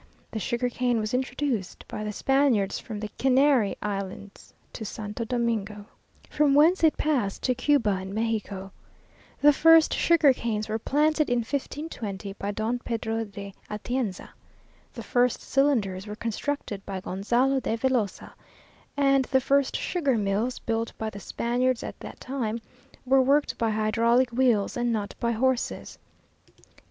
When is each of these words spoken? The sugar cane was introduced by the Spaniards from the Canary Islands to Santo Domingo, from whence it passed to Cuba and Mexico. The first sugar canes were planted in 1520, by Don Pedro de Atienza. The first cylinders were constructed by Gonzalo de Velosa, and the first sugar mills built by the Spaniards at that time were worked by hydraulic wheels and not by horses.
The 0.31 0.39
sugar 0.39 0.67
cane 0.67 0.99
was 0.99 1.13
introduced 1.13 1.85
by 1.87 2.03
the 2.03 2.11
Spaniards 2.11 2.79
from 2.79 2.99
the 2.99 3.11
Canary 3.19 3.75
Islands 3.83 4.51
to 4.73 4.83
Santo 4.83 5.25
Domingo, 5.25 5.85
from 6.27 6.55
whence 6.55 6.83
it 6.83 6.97
passed 6.97 7.43
to 7.43 7.53
Cuba 7.53 7.91
and 8.01 8.11
Mexico. 8.11 8.71
The 9.41 9.53
first 9.53 9.93
sugar 9.93 10.33
canes 10.33 10.67
were 10.67 10.79
planted 10.79 11.29
in 11.29 11.41
1520, 11.41 12.33
by 12.33 12.49
Don 12.49 12.79
Pedro 12.79 13.23
de 13.25 13.53
Atienza. 13.69 14.29
The 14.91 15.03
first 15.03 15.39
cylinders 15.39 16.07
were 16.07 16.15
constructed 16.15 16.83
by 16.83 16.99
Gonzalo 16.99 17.59
de 17.59 17.77
Velosa, 17.77 18.33
and 18.97 19.25
the 19.25 19.39
first 19.39 19.75
sugar 19.75 20.17
mills 20.17 20.57
built 20.57 20.93
by 20.97 21.11
the 21.11 21.19
Spaniards 21.19 21.83
at 21.83 21.99
that 21.99 22.19
time 22.19 22.59
were 23.05 23.21
worked 23.21 23.55
by 23.59 23.69
hydraulic 23.69 24.31
wheels 24.31 24.75
and 24.75 24.91
not 24.91 25.13
by 25.19 25.33
horses. 25.33 25.99